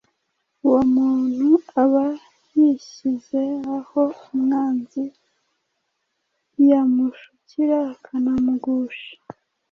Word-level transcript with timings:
uwo 0.65 0.81
muntu 0.95 1.49
aba 1.83 2.05
yishyize 2.57 3.41
aho 3.77 4.01
umwanzi 4.31 5.03
yamushukira 6.69 7.77
akanamugusha. 7.93 9.11